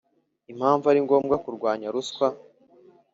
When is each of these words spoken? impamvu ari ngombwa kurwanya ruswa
impamvu 0.51 0.85
ari 0.91 0.99
ngombwa 1.05 1.35
kurwanya 1.43 1.87
ruswa 1.95 2.27